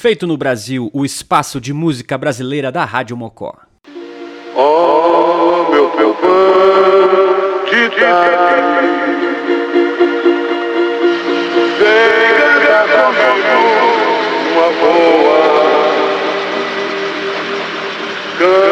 [0.00, 3.54] Feito no Brasil, o espaço de música brasileira da Rádio Mocó.
[4.56, 5.90] Oh, meu
[18.38, 18.69] cantar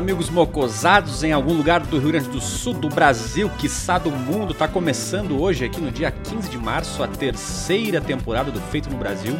[0.00, 4.54] amigos mocosados em algum lugar do Rio Grande do Sul, do Brasil, quiçá do mundo.
[4.54, 8.96] Tá começando hoje, aqui no dia 15 de março, a terceira temporada do Feito no
[8.96, 9.38] Brasil.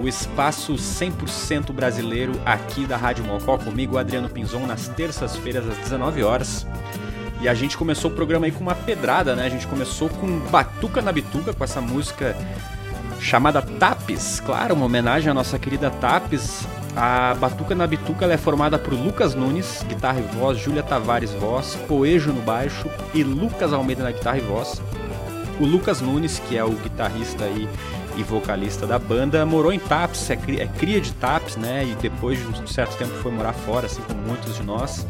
[0.00, 6.22] O espaço 100% brasileiro aqui da Rádio Mocó, comigo, Adriano Pinzon, nas terças-feiras às 19
[6.22, 6.64] horas.
[7.40, 9.44] E a gente começou o programa aí com uma pedrada, né?
[9.44, 12.36] A gente começou com Batuca na Bituca, com essa música
[13.18, 16.64] chamada Tapes, claro, uma homenagem à nossa querida Tapes.
[16.96, 21.76] A Batuca na Bituca é formada por Lucas Nunes, guitarra e voz, Júlia Tavares, voz,
[21.86, 24.82] Poejo no baixo e Lucas Almeida na guitarra e voz.
[25.60, 27.68] O Lucas Nunes, que é o guitarrista aí
[28.16, 31.84] e vocalista da banda, morou em Tapes, é cria, é cria de Tapes, né?
[31.84, 35.06] E depois de um certo tempo foi morar fora, assim como muitos de nós.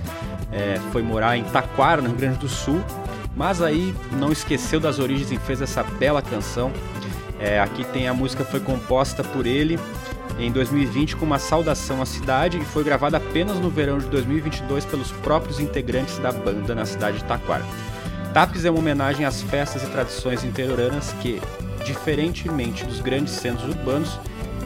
[0.53, 2.83] É, foi morar em Taquara, no Rio Grande do Sul.
[3.37, 6.73] Mas aí não esqueceu das origens e fez essa bela canção.
[7.39, 9.79] É, aqui tem a música foi composta por ele
[10.39, 14.85] em 2020 com uma saudação à cidade e foi gravada apenas no verão de 2022
[14.85, 17.65] pelos próprios integrantes da banda na cidade de Taquara.
[18.33, 21.41] Tapes é uma homenagem às festas e tradições interioranas que,
[21.85, 24.19] diferentemente dos grandes centros urbanos,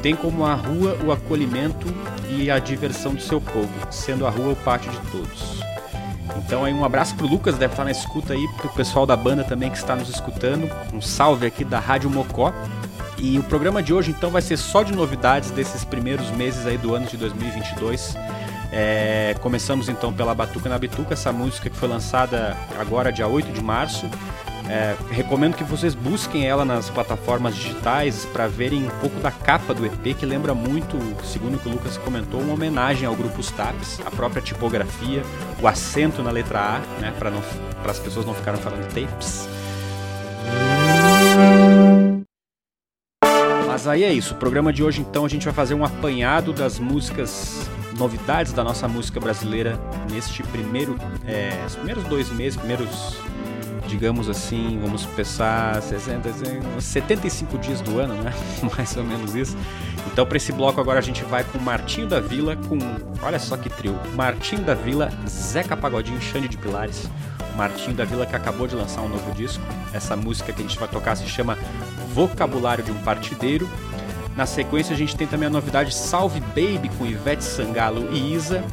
[0.03, 1.87] tem como a rua o acolhimento
[2.29, 5.65] e a diversão do seu povo, sendo a rua o pátio de todos.
[6.37, 9.45] Então aí um abraço pro Lucas, deve estar na escuta aí, pro pessoal da banda
[9.45, 10.71] também que está nos escutando.
[10.93, 12.53] Um salve aqui da Rádio Mocó.
[13.27, 16.77] E o programa de hoje então vai ser só de novidades desses primeiros meses aí
[16.77, 18.15] do ano de 2022.
[18.71, 23.51] É, começamos então pela Batuca na Bituca, essa música que foi lançada agora dia 8
[23.51, 24.07] de março.
[24.69, 29.73] É, recomendo que vocês busquem ela nas plataformas digitais para verem um pouco da capa
[29.73, 33.41] do EP, que lembra muito, segundo o que o Lucas comentou, uma homenagem ao grupo
[33.41, 35.23] Os Taps, a própria tipografia,
[35.63, 37.33] o acento na letra A, né, para
[37.91, 39.49] as pessoas não ficarem falando tapes.
[43.85, 46.55] Mas aí é isso, o programa de hoje então a gente vai fazer um apanhado
[46.55, 49.79] das músicas, novidades da nossa música brasileira
[50.11, 50.97] neste primeiro,
[51.27, 53.19] é, os primeiros dois meses, primeiros
[53.87, 56.31] digamos assim, vamos pensar 60,
[56.81, 58.33] 75 dias do ano, né?
[58.75, 59.55] Mais ou menos isso.
[60.11, 62.79] Então, para esse bloco agora a gente vai com Martinho da Vila, com,
[63.23, 67.07] olha só que trio, Martinho da Vila, Zeca Pagodinho, Xande de Pilares.
[67.55, 69.63] Martinho da Vila que acabou de lançar um novo disco.
[69.93, 71.57] Essa música que a gente vai tocar se chama
[72.15, 73.69] Vocabulário de um Partideiro.
[74.37, 78.65] Na sequência a gente tem também a novidade Salve Baby com Ivete Sangalo e Isa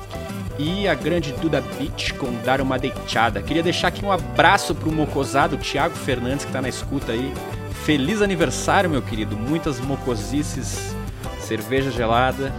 [0.60, 3.42] e a grande Duda Beach com Dar Uma Deitada.
[3.42, 7.34] Queria deixar aqui um abraço pro mocosado Thiago Fernandes que tá na escuta aí.
[7.84, 9.36] Feliz aniversário, meu querido.
[9.36, 10.96] Muitas mocosices,
[11.40, 12.54] cerveja gelada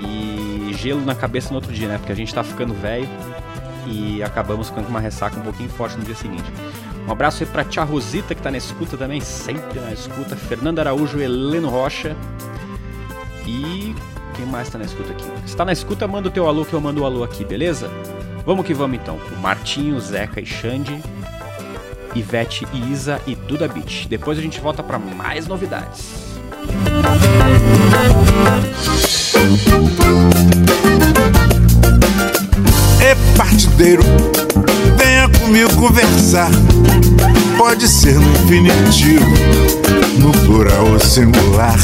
[0.00, 1.98] e gelo na cabeça no outro dia, né?
[1.98, 3.08] Porque a gente tá ficando velho
[3.86, 6.50] e acabamos com uma ressaca um pouquinho forte no dia seguinte.
[7.08, 10.36] Um abraço aí pra tia Rosita que tá na escuta também, sempre na escuta.
[10.36, 12.14] Fernando Araújo, Heleno Rocha.
[13.46, 13.94] E
[14.34, 15.24] quem mais tá na escuta aqui?
[15.46, 17.90] Se tá na escuta, manda o teu alô que eu mando o alô aqui, beleza?
[18.44, 19.18] Vamos que vamos então.
[19.34, 21.02] O Martinho, Zeca e Xande,
[22.14, 24.06] Ivete e Isa e Duda Beach.
[24.06, 26.36] Depois a gente volta para mais novidades.
[33.00, 34.02] É partideiro,
[35.28, 36.50] venha comigo conversar.
[37.56, 39.26] Pode ser no infinitivo,
[40.18, 41.78] no plural ou singular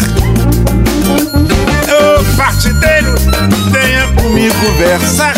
[2.37, 3.15] partideiro,
[3.71, 5.35] venha comigo conversar.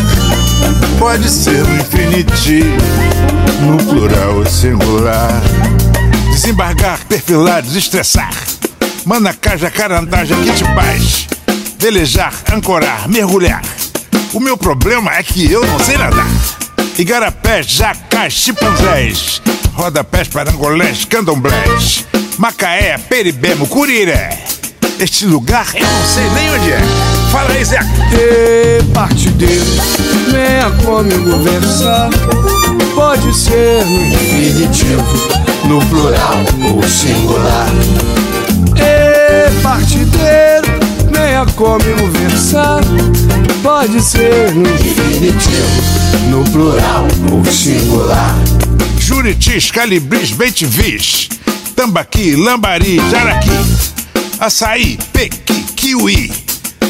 [0.98, 2.76] Pode ser no infinitivo,
[3.60, 5.42] no plural ou singular.
[6.30, 8.32] Desembargar, perfilar, desestressar.
[9.04, 11.26] Manacá, te paz.
[11.78, 13.62] Velejar, ancorar, mergulhar.
[14.32, 16.55] O meu problema é que eu não sei nadar.
[16.98, 19.42] Igarapés, jacás, chimpanzés.
[19.74, 22.06] Rodapés, parangolés, candomblés.
[22.38, 24.30] Macaé, peribemo, curiré.
[24.98, 26.80] Este lugar eu não sei nem onde é.
[27.30, 27.78] Fala aí, Zé.
[28.14, 29.66] Ê, partideiro,
[30.30, 32.08] venha comigo conversar.
[32.94, 35.04] Pode ser no infinitivo,
[35.64, 36.38] no plural
[36.74, 37.68] ou singular.
[38.78, 39.95] Ê, partideiro,
[41.52, 42.80] comigo conversar.
[43.62, 45.82] Pode ser no infinitivo,
[46.30, 48.34] no plural ou singular.
[48.98, 51.28] Juritis, calibris, bentivis.
[51.74, 53.96] Tambaqui, lambari, jaraqui
[54.40, 56.32] açaí, pequi, kiwi.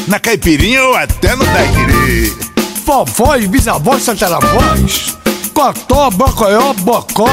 [0.07, 2.35] Na caipirinha ou até no daiquiri.
[2.85, 5.17] Vovós, bisavós, tataravós.
[5.53, 7.27] Cotó, bocoió, bocó.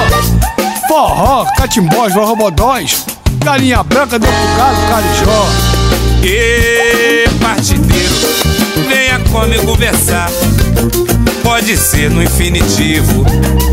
[0.88, 3.04] Forró, catimbós, robodóis.
[3.44, 5.73] Galinha branca, depucado, carijó.
[6.22, 8.14] E partideiro,
[8.88, 10.30] venha comigo conversar.
[11.42, 13.24] Pode ser no infinitivo,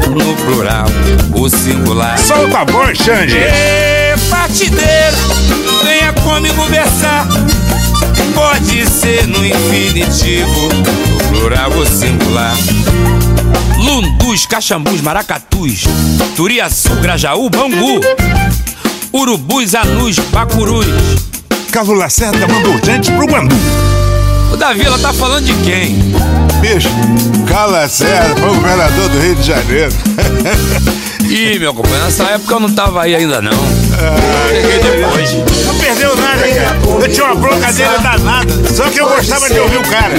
[0.09, 0.85] no plural,
[1.33, 2.17] o singular.
[2.19, 3.37] Solta a voz, Xande.
[3.37, 5.17] E partideiro,
[5.83, 7.27] venha comigo conversar.
[8.33, 12.55] Pode ser no infinitivo, no plural ou singular.
[13.77, 15.83] Lundus, caxambus, maracatus,
[16.35, 17.99] Turiaçu, Grajaú, Bangu,
[19.11, 20.85] Urubus, Anus, Bacurus.
[21.71, 23.55] Carlos Lacerda mandou gente pro Guandu.
[24.51, 25.95] O Davi, ela tá falando de quem?
[26.59, 26.89] Bicho,
[27.47, 29.93] Carlos Lacerda foi o governador do Rio de Janeiro.
[31.23, 33.53] Ih, meu companheiro, nessa época eu não tava aí ainda não.
[34.49, 35.31] Cheguei depois.
[35.65, 36.77] Não perdeu nada, cara.
[37.01, 38.51] Eu tinha uma broncadeira danada.
[38.69, 40.13] Só que eu gostava de ouvir o cara.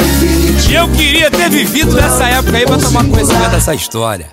[0.71, 4.29] E eu queria ter vivido nessa época aí pra tomar conhecimento dessa história.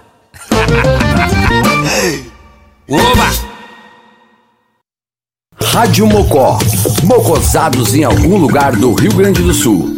[2.90, 3.49] Oba!
[5.72, 6.58] Rádio Mocó.
[7.04, 9.98] Mocosados em algum lugar do Rio Grande do Sul.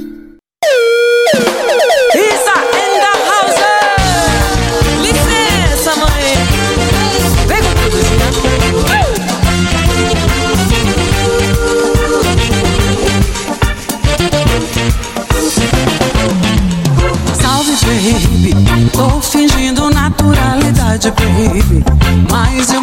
[17.84, 18.90] Baby.
[18.94, 21.84] Tô fingindo naturalidade, baby.
[22.30, 22.81] Mas eu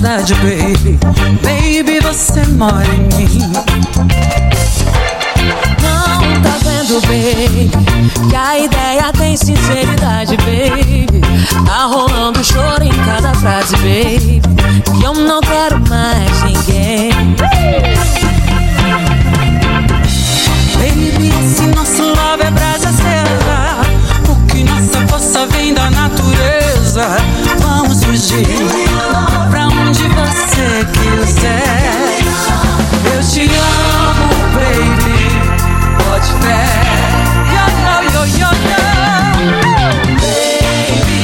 [0.00, 0.98] saudade, baby.
[1.42, 3.38] Baby, você mora em mim.
[5.82, 7.70] Não tá vendo, baby
[8.28, 11.06] Que a ideia tem sinceridade, baby.
[11.66, 14.40] Tá rolando choro em cada frase, baby
[14.98, 17.10] Que eu não quero mais ninguém.
[20.78, 23.82] Baby, esse nosso love é brasa serra
[24.24, 27.16] Porque nossa força vem da natureza.
[27.60, 28.79] Vamos fugir
[30.80, 32.20] que quiser.
[33.14, 35.20] Eu te amo, baby.
[35.98, 36.70] Pode ter.
[37.52, 38.50] Yo, yo, yo, yo,
[40.22, 41.22] Baby,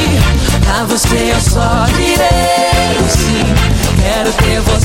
[0.69, 3.47] A você eu só direi sim.
[4.03, 4.76] Quero ter você.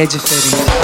[0.00, 0.79] É diferente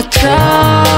[0.00, 0.89] deitada, tchada.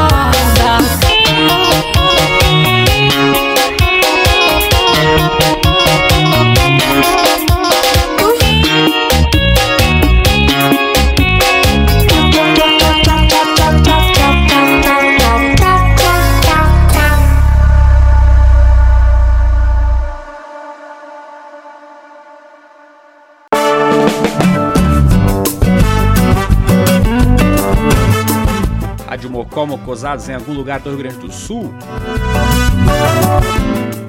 [30.13, 31.73] Em algum lugar do Rio Grande do Sul.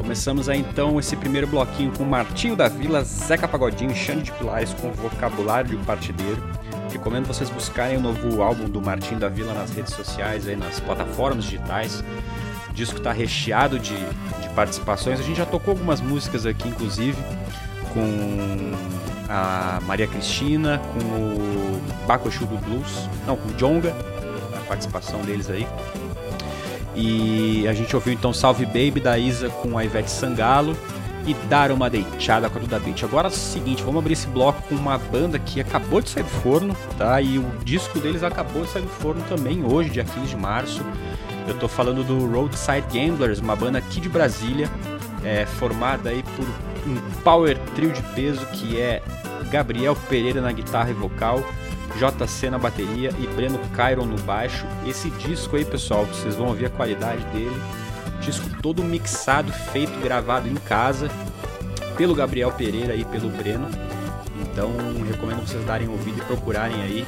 [0.01, 4.73] Começamos aí então esse primeiro bloquinho com Martinho da Vila, Zeca Pagodinho Xande de Pilares
[4.73, 6.43] com vocabulário de partideiro.
[6.91, 10.77] Recomendo vocês buscarem o novo álbum do Martinho da Vila nas redes sociais, aí nas
[10.81, 12.03] plataformas digitais.
[12.69, 15.21] O disco está recheado de, de participações.
[15.21, 17.17] A gente já tocou algumas músicas aqui, inclusive,
[17.93, 18.73] com
[19.29, 23.95] a Maria Cristina, com o Bacochu do Blues, não, com o Jonga,
[24.73, 25.67] participação deles aí.
[26.95, 30.75] E a gente ouviu então Salve Baby da Isa com a Ivete Sangalo
[31.25, 33.03] e Dar uma Deitada com a Duda Beat.
[33.03, 36.23] Agora é o seguinte, vamos abrir esse bloco com uma banda que acabou de sair
[36.23, 37.21] do forno, tá?
[37.21, 40.83] E o disco deles acabou de sair do forno também hoje, dia 15 de março.
[41.47, 44.69] Eu tô falando do Roadside Gamblers, uma banda aqui de Brasília,
[45.23, 46.45] é, formada aí por
[46.87, 49.01] um power trio de peso que é
[49.49, 51.43] Gabriel Pereira na guitarra e vocal,
[51.97, 54.65] JC na bateria e Breno Cairon no baixo.
[54.85, 57.61] Esse disco aí, pessoal, vocês vão ouvir a qualidade dele.
[58.21, 61.09] Disco todo mixado, feito, gravado em casa
[61.97, 63.67] pelo Gabriel Pereira e pelo Breno.
[64.41, 64.71] Então
[65.07, 67.05] recomendo vocês darem ouvido e procurarem aí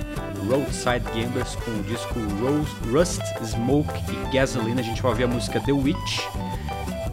[0.48, 4.80] Roadside Gamblers com o disco Rose, Rust, Smoke e Gasoline.
[4.80, 6.22] A gente vai ouvir a música The Witch.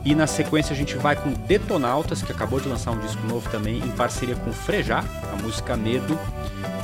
[0.05, 3.49] E na sequência a gente vai com Detonautas, que acabou de lançar um disco novo
[3.51, 6.19] também, em parceria com Frejá, a música Medo.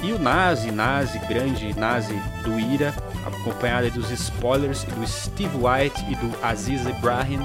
[0.02, 2.94] E o Nazi, Nazi, grande Nazi do Ira,
[3.26, 7.40] acompanhado dos Spoilers e do Steve White e do Aziz Ibrahim,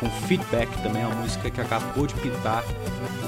[0.00, 2.64] com Feedback também, uma música que acabou de pintar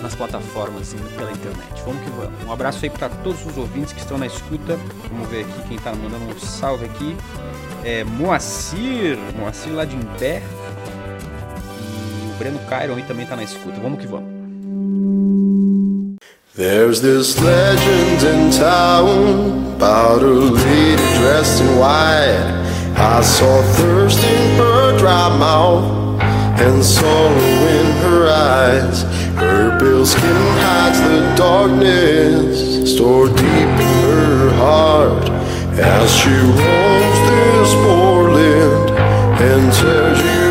[0.02, 1.82] nas plataformas e pela internet.
[1.84, 2.44] Vamos que vamos.
[2.44, 4.76] Um abraço aí para todos os ouvintes que estão na escuta.
[5.10, 7.16] Vamos ver aqui quem tá mandando um salve aqui.
[7.84, 10.42] É Moacir, Moacir lá de Imbé.
[11.80, 13.80] E o Breno Cairon aí também tá na escuta.
[13.80, 14.35] Vamos que vamos.
[16.56, 22.94] There's this legend in town about a lady dressed in white.
[22.96, 26.18] I saw thirst in her dry mouth
[26.58, 29.02] and sorrow in her eyes.
[29.34, 30.22] Her pale skin
[30.64, 35.28] hides the darkness stored deep in her heart
[35.78, 38.90] as she roams this poor land
[39.42, 40.45] and tears you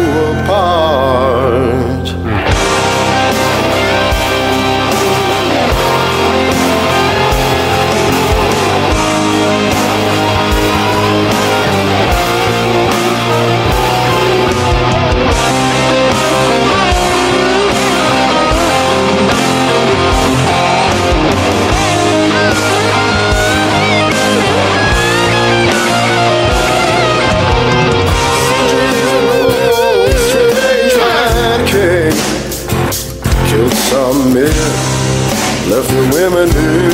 [36.25, 36.84] Eminem.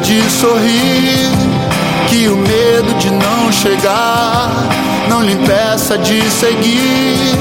[0.00, 1.30] De sorrir.
[2.08, 4.50] Que o medo de não chegar
[5.08, 7.36] não lhe impeça de seguir.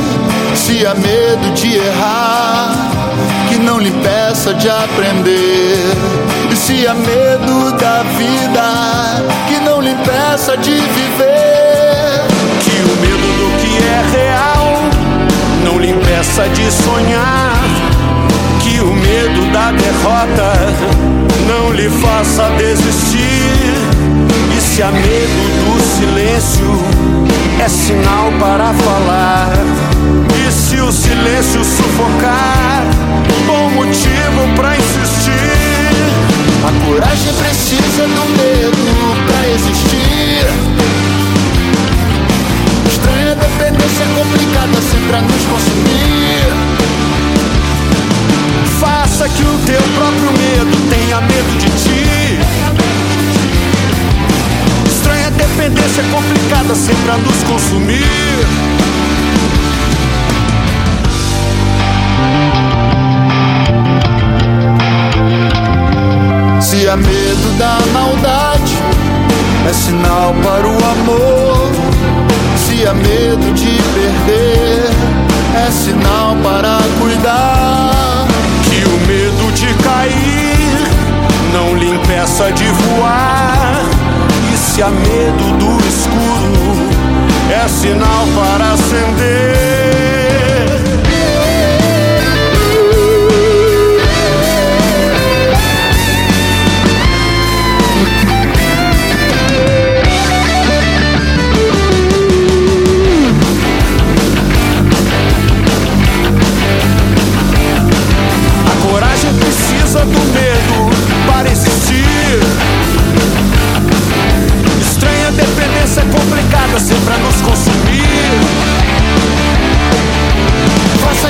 [0.55, 2.73] Se há medo de errar,
[3.47, 5.77] que não lhe impeça de aprender.
[6.51, 12.25] E se há medo da vida, que não lhe impeça de viver.
[12.63, 14.81] Que o medo do que é real
[15.63, 17.86] não lhe impeça de sonhar.
[18.77, 20.53] Que o medo da derrota
[21.47, 23.73] não lhe faça desistir.
[24.55, 26.79] E se há medo do silêncio,
[27.59, 29.51] é sinal para falar.
[30.29, 32.83] E se o silêncio sufocar,
[33.47, 35.33] bom motivo para insistir.
[36.63, 40.45] A coragem precisa do medo pra existir.
[42.87, 46.86] Estranha dependência complicada sempre a nos consumir.
[49.35, 52.39] Que o teu próprio medo tenha medo de ti.
[54.89, 58.47] Estranha dependência complicada sempre a nos consumir.
[66.61, 68.77] Se há medo da maldade,
[69.69, 70.85] é sinal para o
[82.45, 83.81] de voar.
[84.53, 86.89] E se há medo do escuro,
[87.51, 90.06] é sinal para acender.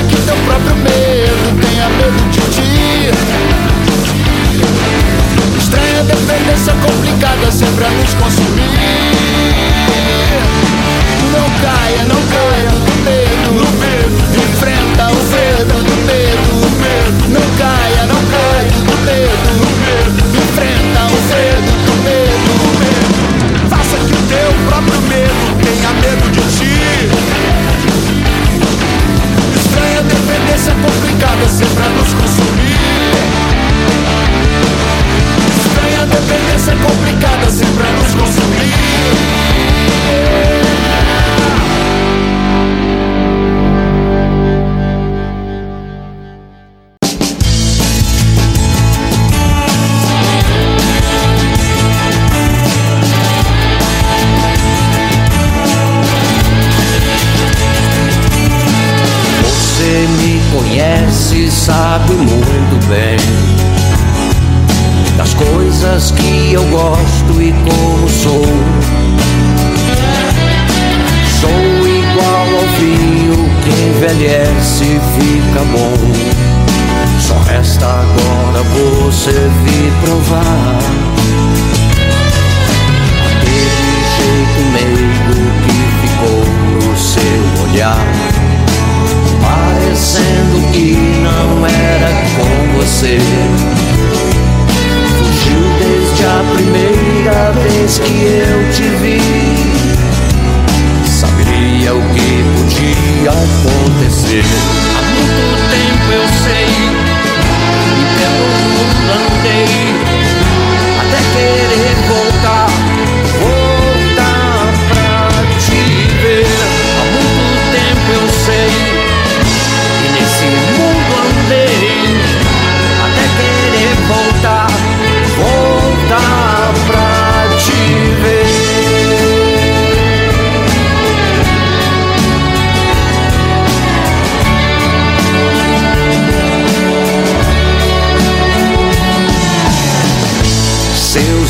[0.06, 3.10] Que teu próprio medo tenha medo de ti.
[5.58, 8.70] Estranha dependência complicada sempre a nos consumir.
[11.32, 13.52] Não caia, não caia no medo.
[13.54, 14.37] No medo,
[31.40, 32.78] complicada sempre a nos consumir.
[35.56, 37.27] Estranha dependência complicada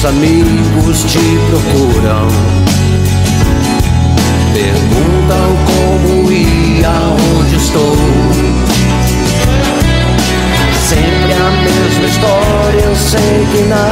[0.09, 1.19] amigos te
[1.51, 2.29] procuram,
[4.55, 7.97] perguntam como e aonde estou.
[10.89, 13.88] Sempre a mesma história, eu sei que nada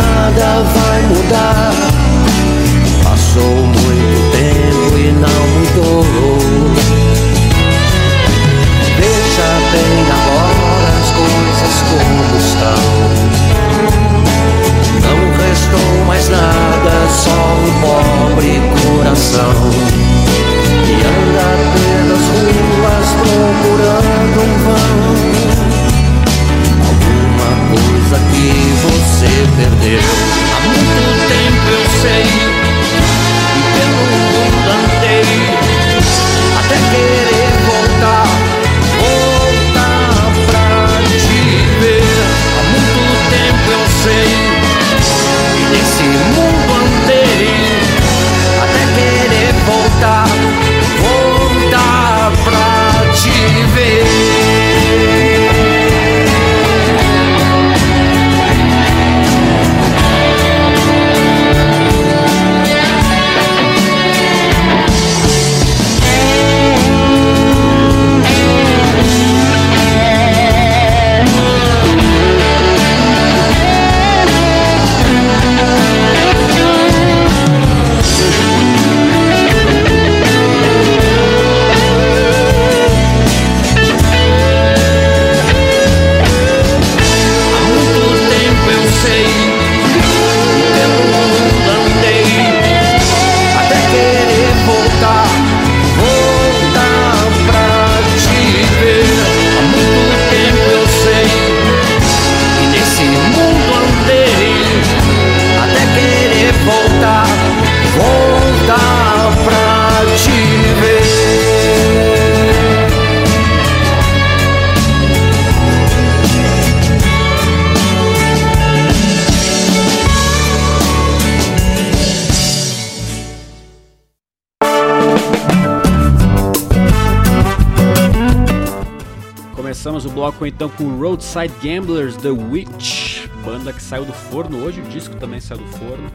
[130.37, 135.17] Bloco então com Roadside Gamblers The Witch, banda que saiu do forno hoje, o disco
[135.17, 136.11] também saiu do forno.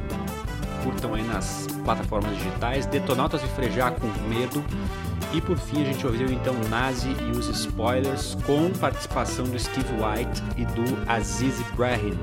[0.84, 4.64] Curtam aí nas plataformas digitais, Detonautas e Frejar com Medo.
[5.34, 9.90] E por fim a gente ouviu então Nazi e os Spoilers com participação do Steve
[9.94, 12.18] White e do Aziz Ibrahim.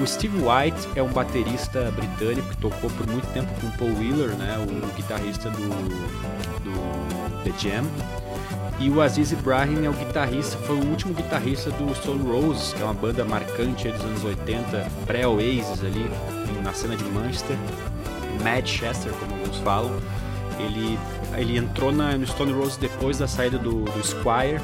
[0.00, 4.30] O Steve White é um baterista britânico que tocou por muito tempo com Paul Wheeler,
[4.36, 5.68] né, o guitarrista do,
[6.62, 7.84] do The Jam.
[8.80, 12.80] E o Aziz Ibrahim é o guitarrista, foi o último guitarrista do Stone Roses, que
[12.80, 16.08] é uma banda marcante dos anos 80, pré-Oasis ali,
[16.62, 17.56] na cena de Manchester,
[18.44, 19.98] Manchester, como alguns falam.
[20.60, 20.96] Ele,
[21.36, 24.60] ele entrou na, no Stone Roses depois da saída do, do Squire,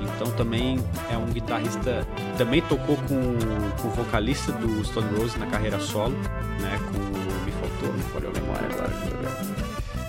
[0.00, 0.78] então também
[1.10, 3.38] é um guitarrista, também tocou com,
[3.80, 6.14] com o vocalista do Stone Roses na carreira solo,
[6.60, 9.55] né, com, me faltou, não falhou a memória agora.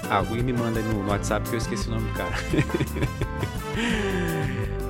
[0.10, 2.32] Ah, alguém me manda no, no WhatsApp que eu esqueci o nome do cara.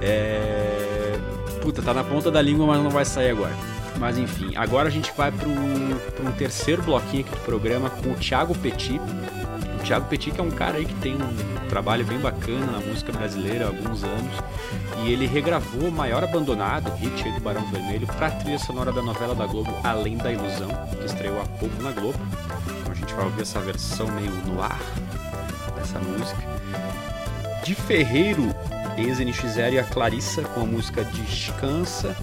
[0.02, 1.18] é...
[1.62, 3.56] Puta, tá na ponta da língua, mas não vai sair agora.
[4.00, 8.16] Mas enfim, agora a gente vai para um terceiro bloquinho aqui do programa com o
[8.16, 9.02] Thiago Petit.
[9.80, 12.80] O Thiago Petit que é um cara aí que tem um trabalho bem bacana na
[12.80, 14.32] música brasileira há alguns anos.
[15.04, 18.92] E ele regravou o Maior Abandonado, hit aí do Barão Vermelho, para a trilha sonora
[18.92, 22.20] da novela da Globo Além da Ilusão, que estreou há pouco na Globo.
[23.18, 24.80] A gente vai ouvir essa versão meio no ar
[25.76, 26.38] dessa música.
[27.64, 28.54] De Ferreiro
[28.96, 32.16] ex-NX0 e a Clarissa com a música Descansa.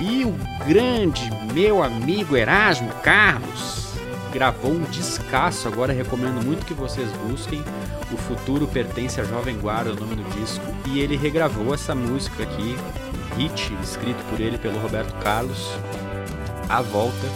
[0.00, 0.32] E o
[0.66, 3.88] grande meu amigo Erasmo Carlos
[4.32, 7.62] gravou um descasso, agora recomendo muito que vocês busquem.
[8.12, 10.64] O Futuro Pertence à Jovem Guarda, o nome do disco.
[10.86, 12.76] E ele regravou essa música aqui,
[13.36, 15.68] hit escrito por ele, pelo Roberto Carlos,
[16.68, 17.26] A Volta,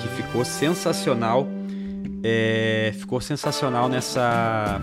[0.00, 1.48] que ficou sensacional.
[2.22, 4.80] É, ficou sensacional nessa.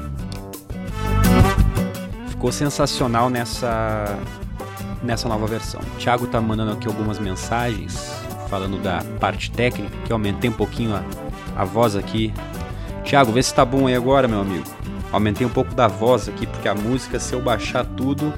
[2.28, 4.18] Ficou sensacional nessa.
[5.02, 5.80] Nessa nova versão.
[5.80, 8.12] O Thiago tá mandando aqui algumas mensagens
[8.50, 11.04] falando da parte técnica, que eu aumentei um pouquinho a,
[11.56, 12.34] a voz aqui.
[13.06, 14.66] Thiago, vê se tá bom aí agora, meu amigo.
[15.12, 18.34] Aumentei um pouco da voz aqui, porque a música, se eu baixar tudo,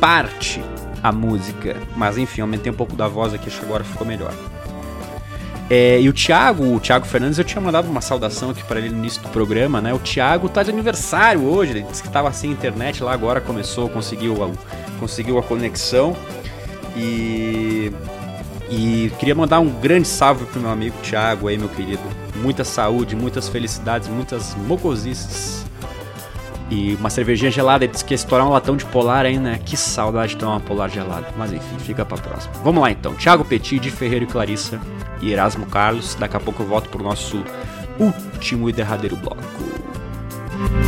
[0.00, 0.60] parte
[1.02, 1.76] a música.
[1.94, 4.34] Mas enfim, aumentei um pouco da voz aqui, acho que agora ficou melhor.
[5.68, 8.90] É, e o Thiago, o Thiago Fernandes, eu tinha mandado uma saudação aqui para ele
[8.90, 9.92] no início do programa, né?
[9.92, 13.88] O Thiago tá de aniversário hoje, ele disse que tava sem internet lá, agora começou,
[13.88, 14.50] conseguiu a,
[15.00, 16.16] conseguiu a conexão.
[16.96, 17.92] E
[18.68, 22.02] e queria mandar um grande salve pro meu amigo Thiago aí, meu querido.
[22.36, 25.65] Muita saúde, muitas felicidades, muitas mocosices.
[26.68, 29.60] E uma cervejinha gelada, ele disse que ia estourar um latão de polar aí, né?
[29.64, 31.28] Que saudade de tomar uma polar gelada.
[31.36, 32.54] Mas enfim, fica pra próxima.
[32.64, 33.14] Vamos lá então.
[33.14, 34.80] Thiago Petit, de Ferreiro e Clarissa
[35.20, 36.16] e Erasmo Carlos.
[36.16, 37.42] Daqui a pouco eu volto pro nosso
[37.98, 40.85] último e derradeiro bloco.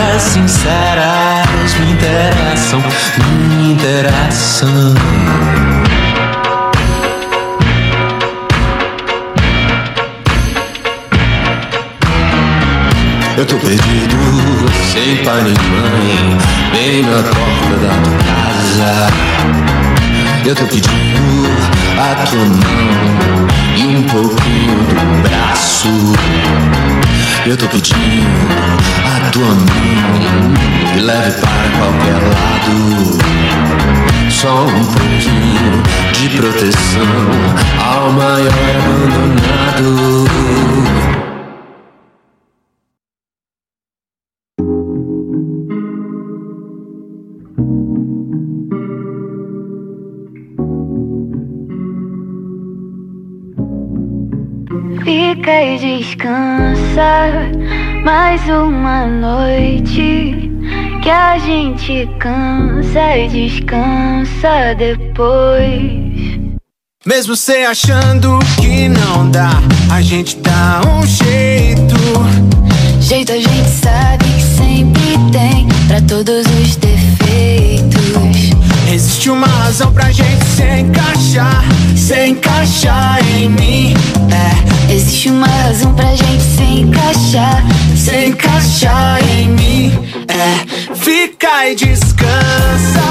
[0.00, 2.82] Mentiras sinceras me interessam,
[3.58, 4.94] me interessam
[13.36, 14.16] Eu tô perdido,
[14.90, 16.38] sem pai nem mãe,
[16.72, 19.08] bem na porta da tua casa.
[20.46, 23.46] Eu tô pedindo a mão
[23.76, 25.88] e um pouquinho do braço.
[27.46, 27.98] Eu tô pedindo
[29.04, 33.18] a tua mão me leve para qualquer lado.
[34.30, 35.82] Só um pouquinho
[36.12, 37.02] de proteção
[37.78, 40.26] ao maior abandonado.
[55.40, 57.48] Fica e descansa
[58.04, 60.50] mais uma noite
[61.02, 66.60] que a gente cansa e descansa depois.
[67.06, 71.94] Mesmo cê achando que não dá, a gente dá um jeito.
[73.00, 78.19] Jeito a gente sabe que sempre tem pra todos os defeitos.
[78.92, 81.64] Existe uma razão pra gente se encaixar,
[81.96, 83.94] se encaixar em mim.
[84.32, 87.64] É, Existe uma razão pra gente se encaixar.
[87.96, 89.92] se encaixar em mim.
[90.28, 93.04] É, fica e descansa.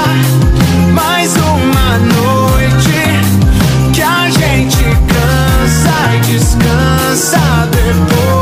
[0.92, 8.39] Mais uma noite que a gente cansa e descansa depois.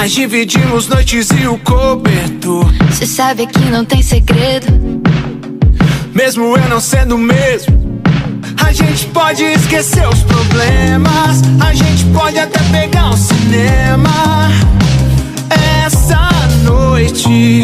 [0.00, 2.64] Mas dividimos noites e o cobertor.
[2.90, 4.66] Cê sabe que não tem segredo.
[6.14, 8.00] Mesmo eu não sendo o mesmo,
[8.64, 11.42] a gente pode esquecer os problemas.
[11.60, 14.48] A gente pode até pegar um cinema.
[15.84, 16.30] Essa
[16.64, 17.62] noite,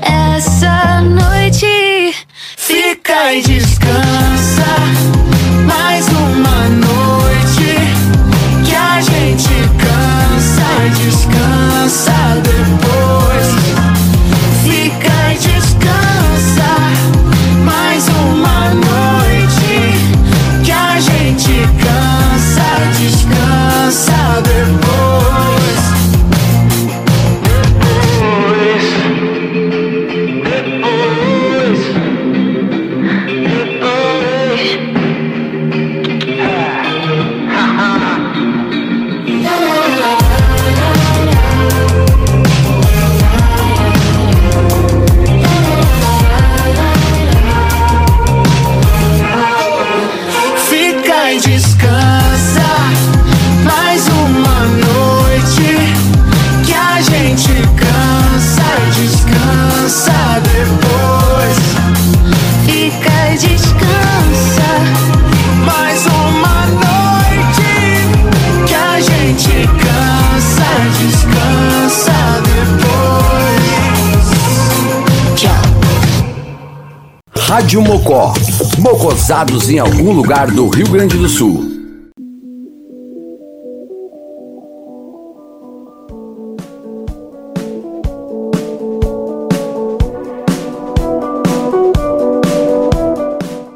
[0.00, 2.16] Essa noite
[2.56, 4.64] fica e descansa.
[5.66, 6.81] Mais uma noite
[77.52, 78.32] Rádio Mocó.
[78.78, 81.70] Mocosados em algum lugar do Rio Grande do Sul.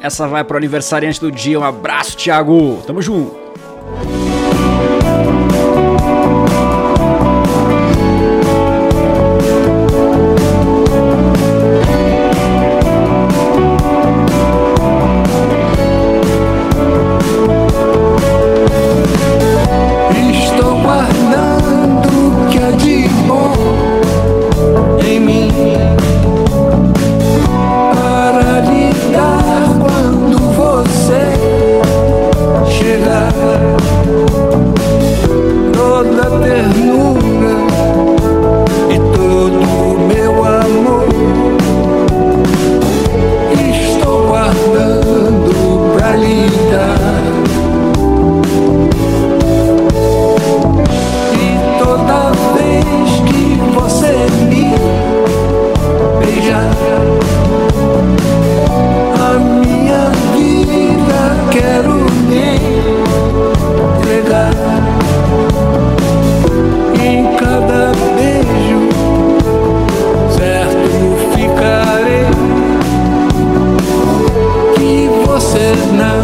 [0.01, 1.61] Essa vai pro aniversariante do dia.
[1.61, 2.83] Um abraço, Thiago.
[2.87, 3.46] Tamo junto.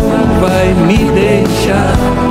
[0.00, 2.21] não vai me deixar.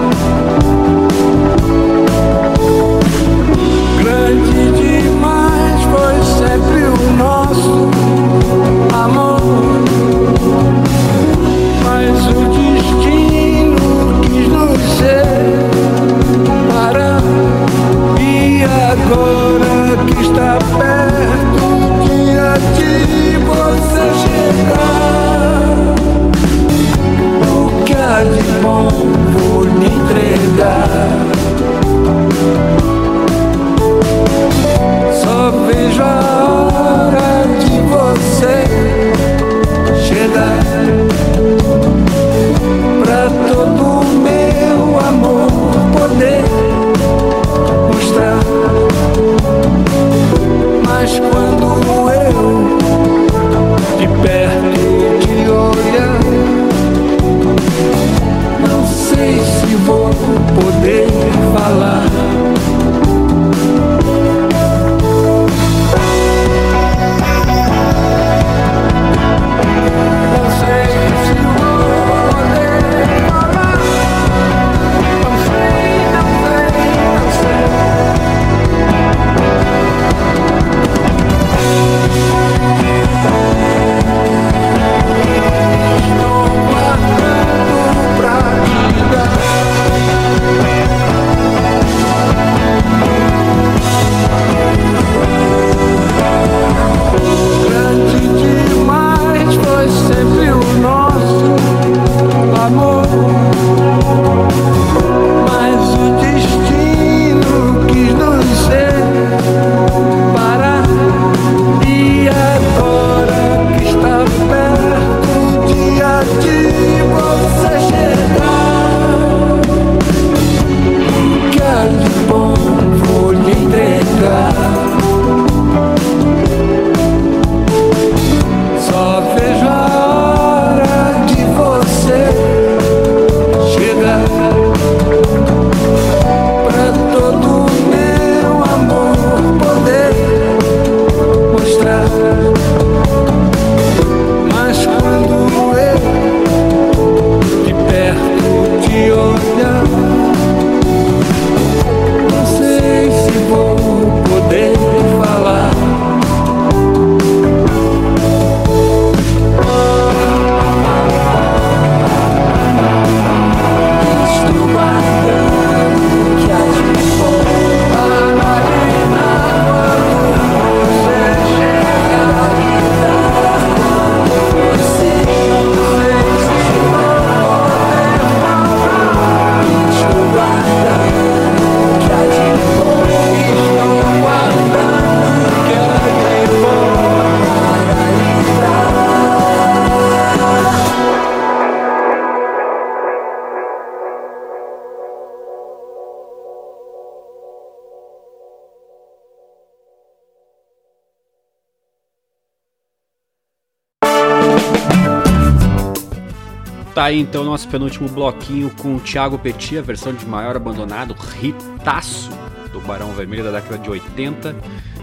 [207.02, 211.16] Tá aí então nosso penúltimo bloquinho com o Thiago Petit, a versão de Maior Abandonado,
[211.16, 212.30] Ritaço,
[212.72, 214.56] do Barão Vermelho da década de 80,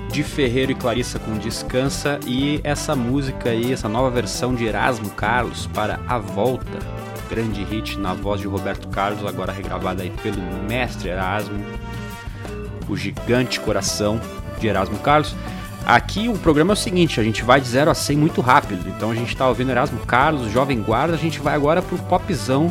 [0.08, 5.10] de Ferreiro e Clarissa com Descansa e essa música aí, essa nova versão de Erasmo
[5.10, 6.78] Carlos para A Volta,
[7.28, 11.58] grande hit na voz de Roberto Carlos, agora regravada aí pelo mestre Erasmo,
[12.88, 14.20] o gigante coração
[14.60, 15.34] de Erasmo Carlos.
[15.88, 18.86] Aqui o programa é o seguinte, a gente vai de 0 a 100 muito rápido.
[18.90, 22.70] Então a gente tá ouvindo Erasmo Carlos, Jovem Guarda, a gente vai agora pro popzão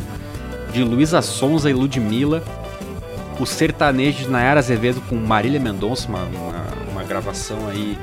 [0.72, 2.44] de Luísa Sonza e Ludmilla,
[3.40, 7.98] o sertanejo de Nayara Azevedo com Marília Mendonça, uma, uma, uma gravação aí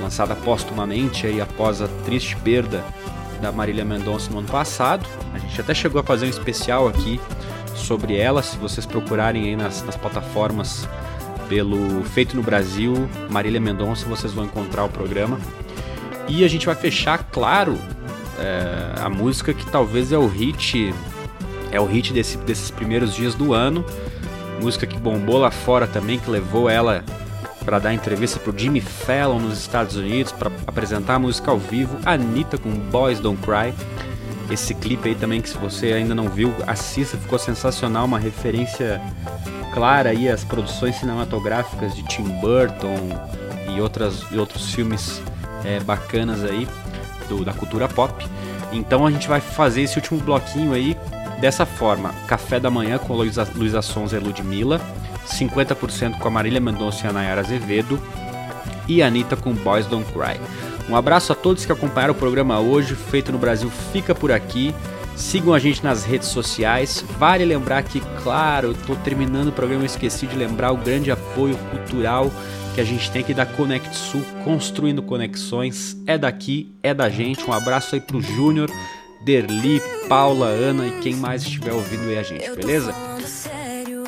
[0.00, 2.84] lançada póstumamente aí após a triste perda
[3.40, 5.04] da Marília Mendonça no ano passado.
[5.34, 7.20] A gente até chegou a fazer um especial aqui
[7.74, 10.88] sobre ela, se vocês procurarem aí nas, nas plataformas
[11.52, 15.38] pelo Feito no Brasil, Marília Mendonça, vocês vão encontrar o programa.
[16.26, 17.78] E a gente vai fechar, claro,
[18.38, 20.94] é, a música que talvez é o hit,
[21.70, 23.84] é o hit desse, desses primeiros dias do ano,
[24.62, 27.04] música que bombou lá fora também, que levou ela
[27.66, 31.98] para dar entrevista pro Jimmy Fallon nos Estados Unidos, para apresentar a música ao vivo,
[32.06, 33.74] Anitta com Boys Don't Cry.
[34.50, 39.00] Esse clipe aí também que se você ainda não viu, assista, ficou sensacional, uma referência
[39.72, 42.96] clara aí às produções cinematográficas de Tim Burton
[43.74, 45.22] e, outras, e outros filmes
[45.64, 46.68] é, bacanas aí
[47.28, 48.26] do, da cultura pop.
[48.72, 50.96] Então a gente vai fazer esse último bloquinho aí
[51.40, 54.80] dessa forma: café da manhã com Luísa, Sonza e Ludmilla,
[55.26, 58.00] 50% com a Marília Mendonça e a Nayara Azevedo
[58.88, 60.40] e a Anitta com Boys Don't Cry.
[60.88, 64.74] Um abraço a todos que acompanharam o programa hoje, feito no Brasil, fica por aqui.
[65.14, 67.04] Sigam a gente nas redes sociais.
[67.18, 71.10] Vale lembrar que, claro, eu estou terminando o programa, eu esqueci de lembrar o grande
[71.10, 72.30] apoio cultural
[72.74, 75.96] que a gente tem aqui da Conect Sul, construindo conexões.
[76.06, 77.44] É daqui, é da gente.
[77.48, 78.70] Um abraço aí pro Júnior,
[79.24, 82.94] Derli, Paula, Ana e quem mais estiver ouvindo aí a gente, beleza?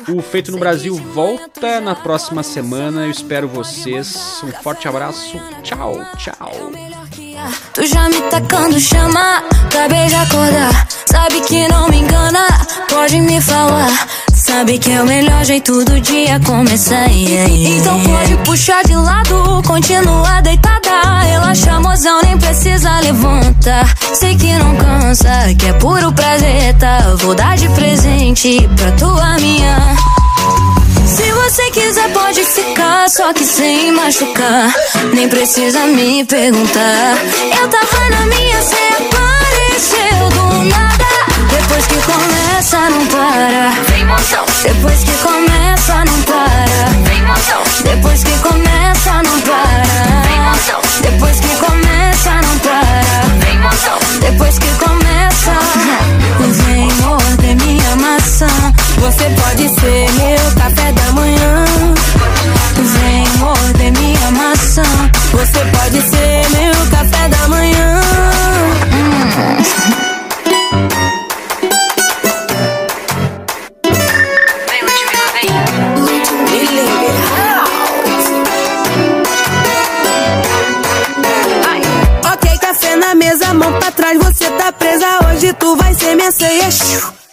[0.07, 3.05] O Feito no Brasil volta na próxima semana.
[3.05, 4.39] Eu espero vocês.
[4.43, 5.39] Um forte abraço.
[5.63, 6.71] Tchau, tchau.
[7.73, 10.87] Tu já me tacando chama, acabei de acordar.
[11.05, 12.45] Sabe que não me engana,
[12.87, 13.91] pode me falar.
[14.45, 17.07] Sabe que é o melhor jeito do dia começar.
[17.07, 17.77] Yeah, yeah.
[17.79, 21.21] Então pode puxar de lado, continua deitada.
[21.23, 23.91] Relaxa, mozão, nem precisa levantar.
[24.13, 27.15] Sei que não cansa, que é puro prazer, tá?
[27.17, 29.77] Vou dar de presente pra tua minha.
[31.07, 34.71] Se você quiser, pode ficar, só que sem machucar.
[35.11, 37.17] Nem precisa me perguntar.
[37.59, 41.34] Eu tava na minha, cê apareceu do nada.
[41.49, 43.71] Depois que começa, não para.
[43.89, 44.45] Vem moção.
[44.63, 47.09] Depois que começa, não para.
[47.09, 47.63] Vem moção.
[47.83, 49.83] Depois que começa, não para.
[50.27, 50.81] Vem moção.
[51.01, 53.45] Depois que começa, não para.
[53.45, 53.99] Vem moção.
[54.21, 55.53] Depois que começa,
[56.65, 58.47] vem morder minha maçã.
[58.99, 61.65] Você pode ser meu café da manhã.
[62.75, 64.83] Vem morder minha maçã.
[65.31, 66.44] Você pode ser
[85.59, 86.69] tu vai ser minha ceia.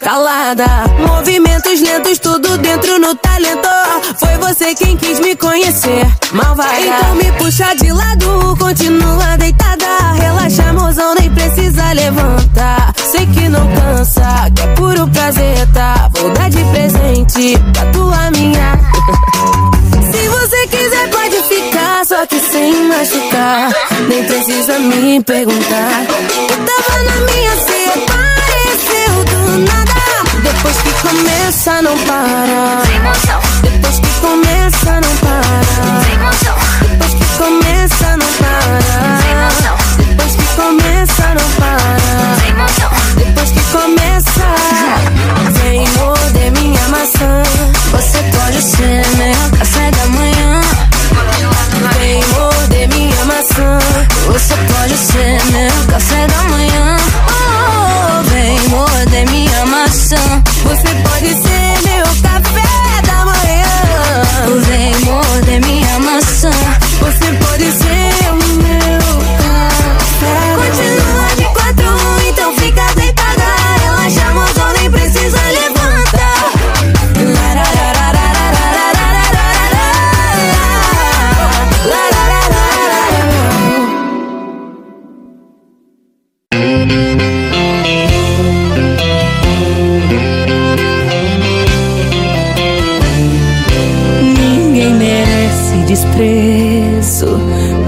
[0.01, 0.67] Calada,
[0.99, 3.69] movimentos lentos, tudo dentro no talento.
[4.19, 6.81] Foi você quem quis me conhecer, malvada.
[6.81, 10.13] Então me puxa de lado, continua deitada.
[10.15, 12.93] Relaxa, mozão, nem precisa levantar.
[12.97, 16.11] Sei que não cansa, que é puro prazer, tá?
[16.15, 18.82] Vou dar de presente pra tua minha.
[23.03, 23.73] Machucar.
[24.09, 26.07] Nem precisa me perguntar.
[26.51, 29.93] Eu tava na minha, cê apareceu do nada.
[30.43, 32.83] Depois que começa, não para.
[33.63, 35.12] Depois que começa, não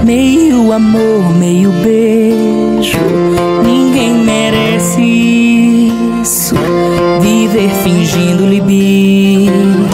[0.03, 2.99] meio amor, meio beijo.
[3.63, 5.01] Ninguém merece
[6.21, 6.55] isso,
[7.21, 9.85] viver fingindo libido.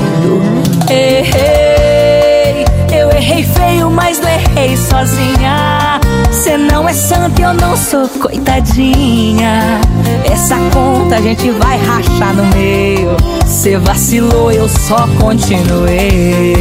[0.90, 6.00] Errei, eu errei feio, mas não errei sozinha.
[6.30, 9.80] Você não é santa, eu não sou coitadinha.
[10.26, 13.16] Essa conta a gente vai rachar no meio.
[13.46, 16.56] Você vacilou, eu só continuei.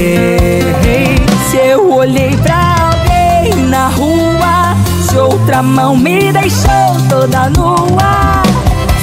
[1.51, 8.45] Se eu olhei pra alguém na rua, se outra mão me deixou toda nua.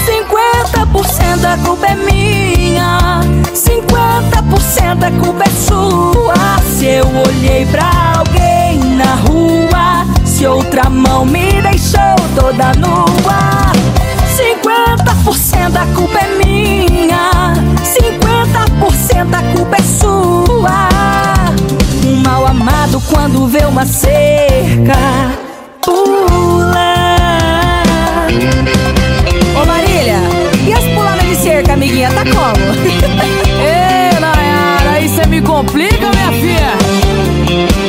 [0.05, 3.19] 50% da culpa é minha,
[3.53, 6.33] 50% da culpa é sua.
[6.77, 13.73] Se eu olhei pra alguém na rua, se outra mão me deixou toda nua.
[14.37, 21.36] 50% da culpa é minha, 50% da culpa é sua.
[22.07, 24.95] Um mal amado quando vê uma cerca
[25.83, 27.03] pula.
[29.61, 30.15] Ô Marília,
[30.65, 32.55] e as puladas de cerca, amiguinha, tá como?
[33.61, 37.86] Ê, Nayara, aí cê me complica, minha filha.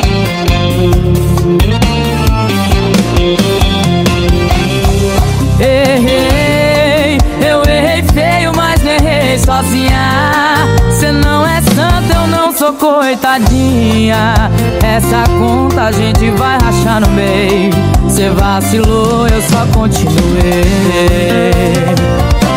[13.09, 14.35] Coitadinha.
[14.83, 17.73] Essa conta a gente vai rachar no meio.
[18.07, 20.73] Cê vacilou, eu só continuei.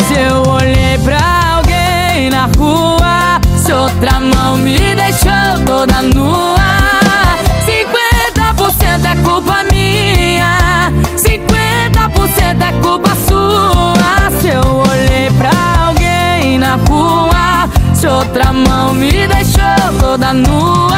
[0.08, 6.58] Se eu olhei pra alguém na rua, se outra mão me deixou toda nua.
[7.66, 14.42] 50% é culpa minha, 50% é culpa sua.
[14.42, 15.52] Se eu olhei pra
[15.88, 17.31] alguém na rua,
[18.02, 20.90] se outra mão me deixou toda nua.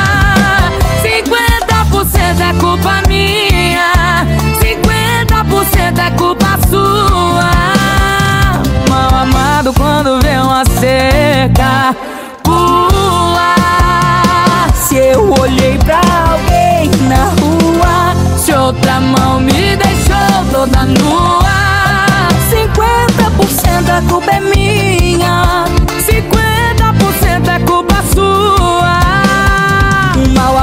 [1.03, 4.25] 50% é culpa minha,
[4.61, 7.51] 50% é culpa sua.
[8.89, 11.93] Mal amado quando vê uma seca,
[12.41, 13.53] pula.
[14.73, 21.63] Se eu olhei pra alguém na rua, Se outra mão me deixou toda nua
[22.49, 25.65] 50% da culpa é minha,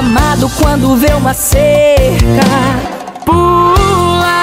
[0.01, 2.41] amado quando vê uma cerca
[3.23, 4.41] Pula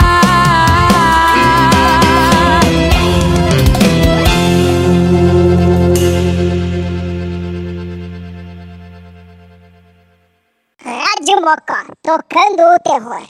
[10.79, 13.23] Rádio Mocó, tocando o terror.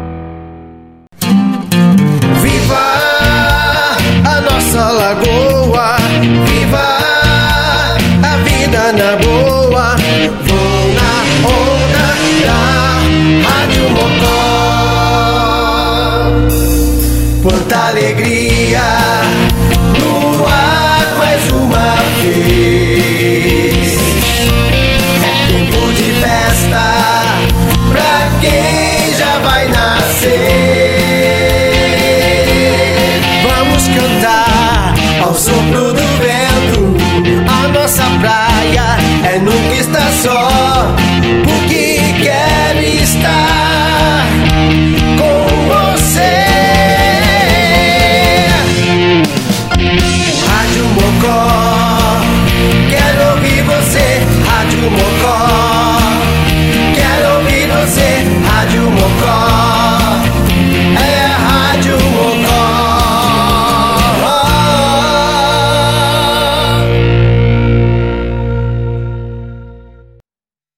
[8.93, 9.97] Na boa.
[10.47, 11.12] Vou na
[11.49, 12.07] onda
[12.47, 12.61] da
[13.49, 14.39] Rádio Mocó.
[17.43, 18.38] Quanta alegria
[39.31, 39.67] and we